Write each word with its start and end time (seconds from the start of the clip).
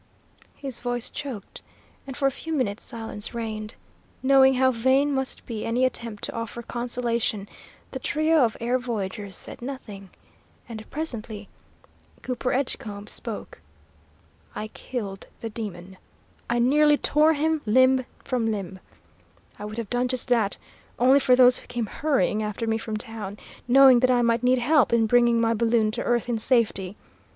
His 0.55 0.79
voice 0.79 1.11
choked, 1.11 1.61
and 2.07 2.17
for 2.17 2.25
a 2.25 2.31
few 2.31 2.53
minutes 2.53 2.81
silence 2.83 3.35
reigned. 3.35 3.75
Knowing 4.23 4.55
how 4.55 4.71
vain 4.71 5.13
must 5.13 5.45
be 5.45 5.63
any 5.63 5.85
attempt 5.85 6.23
to 6.23 6.33
offer 6.33 6.63
consolation, 6.63 7.47
the 7.91 7.99
trio 7.99 8.37
of 8.39 8.57
air 8.59 8.79
voyagers 8.79 9.35
said 9.35 9.61
nothing, 9.61 10.09
and 10.67 10.89
presently 10.89 11.49
Cooper 12.23 12.51
Edgecombe 12.51 13.05
spoke. 13.11 13.61
"I 14.55 14.69
killed 14.69 15.27
the 15.41 15.51
demon. 15.51 15.97
I 16.49 16.57
nearly 16.57 16.97
tore 16.97 17.33
him 17.33 17.61
limb 17.67 18.07
from 18.23 18.49
limb; 18.49 18.79
I 19.59 19.65
would 19.65 19.77
have 19.77 19.91
done 19.91 20.07
just 20.07 20.29
that, 20.29 20.57
only 20.97 21.19
for 21.19 21.35
those 21.35 21.59
who 21.59 21.67
came 21.67 21.85
hurrying 21.85 22.41
after 22.41 22.65
me 22.65 22.79
from 22.79 22.97
town, 22.97 23.37
knowing 23.67 23.99
that 23.99 24.09
I 24.09 24.23
might 24.23 24.41
need 24.41 24.57
help 24.57 24.91
in 24.93 25.05
bringing 25.05 25.39
my 25.39 25.53
balloon 25.53 25.91
to 25.91 26.03
earth 26.03 26.27
in 26.27 26.39
safety. 26.39 26.97